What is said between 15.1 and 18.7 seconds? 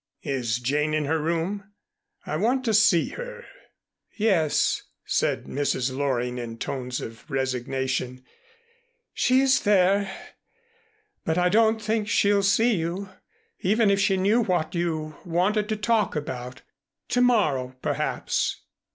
wanted to talk about. To morrow, perhaps."